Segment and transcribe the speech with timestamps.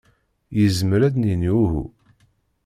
[0.57, 1.85] Yezmer ad d-nini uhu?